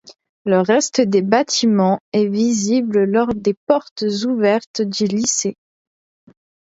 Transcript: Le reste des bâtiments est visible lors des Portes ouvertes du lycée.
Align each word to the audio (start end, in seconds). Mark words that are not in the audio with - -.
Le 0.45 0.61
reste 0.61 0.99
des 0.99 1.21
bâtiments 1.21 1.99
est 2.11 2.25
visible 2.27 3.03
lors 3.03 3.35
des 3.35 3.53
Portes 3.67 4.03
ouvertes 4.25 4.81
du 4.81 5.05
lycée. 5.05 5.57